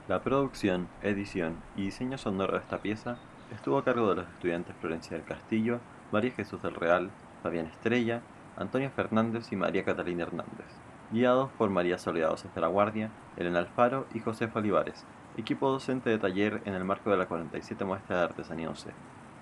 La 0.09 0.23
producción, 0.23 0.88
edición 1.03 1.57
y 1.77 1.83
diseño 1.83 2.16
sonoro 2.16 2.55
de 2.55 2.61
esta 2.61 2.79
pieza 2.79 3.18
estuvo 3.53 3.77
a 3.77 3.85
cargo 3.85 4.09
de 4.09 4.14
los 4.16 4.29
estudiantes 4.29 4.75
Florencia 4.81 5.14
del 5.14 5.27
Castillo, 5.27 5.81
María 6.12 6.31
Jesús 6.31 6.62
del 6.62 6.77
Real, 6.77 7.11
Fabián 7.42 7.66
Estrella, 7.66 8.23
Antonio 8.57 8.88
Fernández 8.88 9.53
y 9.53 9.57
María 9.57 9.85
Catalina 9.85 10.23
Hernández, 10.23 10.64
guiados 11.12 11.51
por 11.59 11.68
María 11.68 11.99
Soledad 11.99 12.35
de 12.42 12.61
la 12.62 12.68
Guardia, 12.68 13.11
Elena 13.37 13.59
Alfaro 13.59 14.07
y 14.14 14.21
José 14.21 14.51
Olivares, 14.55 15.05
equipo 15.37 15.71
docente 15.71 16.09
de 16.09 16.18
taller 16.18 16.62
en 16.64 16.73
el 16.73 16.85
marco 16.85 17.11
de 17.11 17.18
la 17.18 17.27
47 17.27 17.85
Muestra 17.85 18.16
de 18.16 18.25
Artesanía 18.25 18.71
UC, 18.71 18.87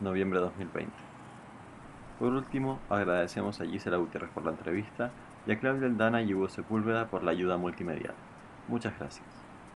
noviembre 0.00 0.40
de 0.40 0.46
2020. 0.46 0.92
Por 2.18 2.32
último, 2.32 2.80
agradecemos 2.90 3.60
a 3.60 3.66
Gisela 3.66 3.98
Gutiérrez 3.98 4.30
por 4.30 4.44
la 4.44 4.50
entrevista 4.50 5.12
y 5.46 5.52
a 5.52 5.60
Claudia 5.60 5.86
Aldana 5.86 6.22
y 6.22 6.34
Hugo 6.34 6.48
Sepúlveda 6.48 7.06
por 7.06 7.22
la 7.22 7.30
ayuda 7.30 7.56
multimedial. 7.56 8.14
Muchas 8.66 8.98
gracias. 8.98 9.45